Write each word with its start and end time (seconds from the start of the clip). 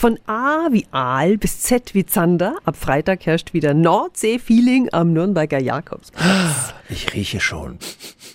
Von 0.00 0.16
A 0.28 0.68
wie 0.70 0.86
Aal 0.92 1.38
bis 1.38 1.58
Z 1.62 1.92
wie 1.92 2.06
Zander. 2.06 2.54
Ab 2.64 2.76
Freitag 2.76 3.26
herrscht 3.26 3.52
wieder 3.52 3.74
Nordsee-Feeling 3.74 4.90
am 4.92 5.12
Nürnberger 5.12 5.58
Jakobsplatz. 5.58 6.72
Ich 6.88 7.12
rieche 7.14 7.40
schon 7.40 7.80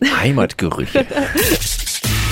Heimatgerüche. 0.04 1.06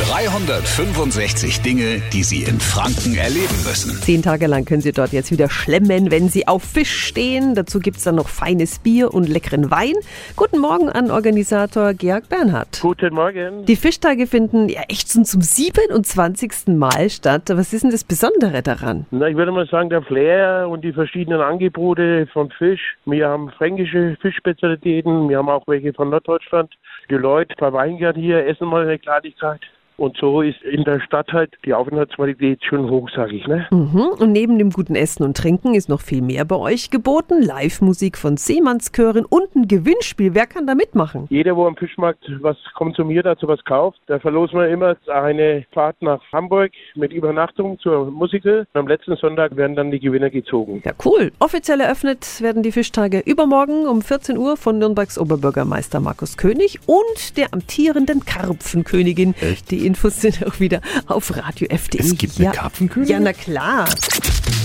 365 0.09 1.61
Dinge, 1.61 2.01
die 2.11 2.23
Sie 2.23 2.43
in 2.43 2.59
Franken 2.59 3.15
erleben 3.15 3.55
müssen. 3.63 3.91
Zehn 4.01 4.23
Tage 4.23 4.47
lang 4.47 4.65
können 4.65 4.81
Sie 4.81 4.91
dort 4.91 5.13
jetzt 5.13 5.31
wieder 5.31 5.47
schlemmen, 5.47 6.09
wenn 6.09 6.27
Sie 6.27 6.47
auf 6.47 6.63
Fisch 6.63 7.05
stehen. 7.05 7.53
Dazu 7.53 7.79
gibt's 7.79 8.03
dann 8.03 8.15
noch 8.15 8.27
feines 8.27 8.79
Bier 8.79 9.13
und 9.13 9.29
leckeren 9.29 9.69
Wein. 9.69 9.93
Guten 10.35 10.59
Morgen 10.59 10.89
an 10.89 11.11
Organisator 11.11 11.93
Georg 11.93 12.29
Bernhard. 12.29 12.79
Guten 12.81 13.13
Morgen. 13.13 13.65
Die 13.65 13.75
Fischtage 13.75 14.25
finden 14.25 14.69
ja 14.69 14.81
echt 14.89 15.11
schon 15.11 15.23
zum 15.23 15.41
27. 15.41 16.67
Mal 16.75 17.09
statt. 17.11 17.43
Was 17.49 17.71
ist 17.71 17.83
denn 17.83 17.91
das 17.91 18.03
Besondere 18.03 18.63
daran? 18.63 19.05
Na, 19.11 19.27
ich 19.27 19.35
würde 19.35 19.51
mal 19.51 19.67
sagen, 19.67 19.91
der 19.91 20.01
Flair 20.01 20.67
und 20.67 20.83
die 20.83 20.93
verschiedenen 20.93 21.41
Angebote 21.41 22.27
von 22.33 22.49
Fisch. 22.57 22.97
Wir 23.05 23.27
haben 23.27 23.51
fränkische 23.51 24.17
Fischspezialitäten, 24.19 25.29
wir 25.29 25.37
haben 25.37 25.49
auch 25.49 25.67
welche 25.67 25.93
von 25.93 26.09
Norddeutschland. 26.09 26.73
Die 27.09 27.15
Leute 27.15 27.53
verweigern 27.57 28.15
hier, 28.15 28.47
essen 28.47 28.67
mal 28.67 28.81
eine 28.81 28.97
Kleinigkeit. 28.97 29.61
Und 30.01 30.17
so 30.17 30.41
ist 30.41 30.59
in 30.63 30.83
der 30.83 30.99
Stadt 30.99 31.31
halt 31.31 31.53
die 31.63 31.75
Aufenthaltsqualität 31.75 32.63
schon 32.63 32.89
hoch, 32.89 33.07
sage 33.15 33.35
ich. 33.35 33.45
Ne? 33.45 33.67
Mhm. 33.69 34.07
Und 34.17 34.31
neben 34.31 34.57
dem 34.57 34.71
guten 34.71 34.95
Essen 34.95 35.21
und 35.21 35.37
Trinken 35.37 35.75
ist 35.75 35.89
noch 35.89 36.01
viel 36.01 36.23
mehr 36.23 36.43
bei 36.43 36.55
euch 36.55 36.89
geboten. 36.89 37.39
Live-Musik 37.39 38.17
von 38.17 38.35
Seemannskören 38.35 39.25
und 39.25 39.55
ein 39.55 39.67
Gewinnspiel. 39.67 40.33
Wer 40.33 40.47
kann 40.47 40.65
da 40.65 40.73
mitmachen? 40.73 41.27
Jeder, 41.29 41.55
wo 41.55 41.67
am 41.67 41.75
Fischmarkt 41.75 42.23
was 42.41 42.57
konsumiert, 42.73 43.27
also 43.27 43.47
was 43.47 43.63
kauft, 43.63 43.99
da 44.07 44.17
verlosen 44.17 44.57
wir 44.57 44.69
immer 44.69 44.95
eine 45.05 45.67
Fahrt 45.71 46.01
nach 46.01 46.19
Hamburg 46.33 46.71
mit 46.95 47.13
Übernachtung 47.13 47.77
zur 47.77 48.09
Musical. 48.09 48.65
Und 48.73 48.79
am 48.79 48.87
letzten 48.87 49.15
Sonntag 49.17 49.55
werden 49.55 49.75
dann 49.75 49.91
die 49.91 49.99
Gewinner 49.99 50.31
gezogen. 50.31 50.81
Ja, 50.83 50.93
cool. 51.05 51.31
Offiziell 51.37 51.79
eröffnet 51.79 52.41
werden 52.41 52.63
die 52.63 52.71
Fischtage 52.71 53.19
übermorgen 53.19 53.85
um 53.85 54.01
14 54.01 54.35
Uhr 54.39 54.57
von 54.57 54.79
Nürnbergs 54.79 55.19
Oberbürgermeister 55.19 55.99
Markus 55.99 56.37
König 56.37 56.79
und 56.87 57.37
der 57.37 57.53
amtierenden 57.53 58.25
Karpfenkönigin. 58.25 59.35
Echt? 59.39 59.69
Die 59.69 59.90
Infos 59.91 60.21
sind 60.21 60.47
auch 60.47 60.61
wieder 60.61 60.79
auf 61.05 61.35
Radio 61.35 61.67
FD. 61.67 61.99
Es 61.99 62.17
gibt 62.17 62.37
eine 62.37 62.45
ja. 62.45 62.53
Karpfenkönigin? 62.53 63.13
Ja, 63.13 63.19
na 63.19 63.33
klar. 63.33 63.89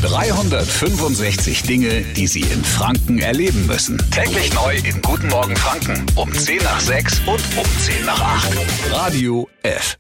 365 0.03 1.65
Dinge, 1.65 2.03
die 2.15 2.29
Sie 2.29 2.43
in 2.43 2.63
Franken 2.63 3.19
erleben 3.19 3.67
müssen. 3.67 4.01
Täglich 4.13 4.55
neu 4.55 4.77
in 4.77 5.03
Guten 5.03 5.27
Morgen 5.27 5.57
Franken. 5.57 6.07
Um 6.15 6.33
10 6.33 6.63
nach 6.63 6.79
6 6.79 7.23
und 7.27 7.43
um 7.59 7.65
10 7.81 8.07
nach 8.07 8.21
8. 8.21 8.53
Radio 8.93 9.49
F. 9.65 9.99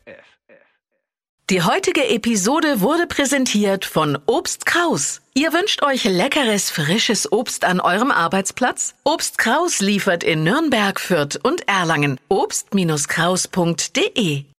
Die 1.50 1.62
heutige 1.62 2.08
Episode 2.08 2.80
wurde 2.80 3.08
präsentiert 3.08 3.84
von 3.84 4.16
Obst 4.26 4.64
Kraus. 4.64 5.22
Ihr 5.34 5.52
wünscht 5.52 5.82
euch 5.82 6.04
leckeres, 6.04 6.70
frisches 6.70 7.32
Obst 7.32 7.64
an 7.64 7.80
eurem 7.80 8.12
Arbeitsplatz? 8.12 8.94
Obst 9.02 9.38
Kraus 9.38 9.80
liefert 9.80 10.22
in 10.22 10.44
Nürnberg, 10.44 11.00
Fürth 11.00 11.36
und 11.42 11.66
Erlangen. 11.68 12.20
Obst-Kraus.de 12.28 14.44